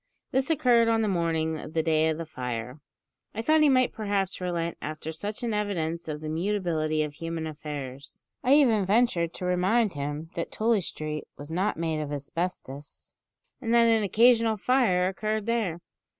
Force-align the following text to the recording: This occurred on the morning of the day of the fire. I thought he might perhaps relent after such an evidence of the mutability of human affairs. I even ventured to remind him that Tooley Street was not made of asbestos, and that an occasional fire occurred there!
This 0.31 0.49
occurred 0.49 0.87
on 0.87 1.03
the 1.03 1.07
morning 1.07 1.59
of 1.59 1.73
the 1.75 1.83
day 1.83 2.09
of 2.09 2.17
the 2.17 2.25
fire. 2.25 2.79
I 3.35 3.43
thought 3.43 3.61
he 3.61 3.69
might 3.69 3.93
perhaps 3.93 4.41
relent 4.41 4.79
after 4.81 5.11
such 5.11 5.43
an 5.43 5.53
evidence 5.53 6.07
of 6.07 6.21
the 6.21 6.27
mutability 6.27 7.03
of 7.03 7.13
human 7.13 7.45
affairs. 7.45 8.23
I 8.43 8.55
even 8.55 8.83
ventured 8.83 9.31
to 9.35 9.45
remind 9.45 9.93
him 9.93 10.31
that 10.33 10.51
Tooley 10.51 10.81
Street 10.81 11.25
was 11.37 11.51
not 11.51 11.77
made 11.77 11.99
of 12.01 12.11
asbestos, 12.11 13.13
and 13.61 13.71
that 13.75 13.85
an 13.85 14.01
occasional 14.01 14.57
fire 14.57 15.07
occurred 15.07 15.45
there! 15.45 15.81